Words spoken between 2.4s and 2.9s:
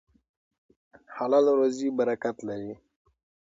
لري.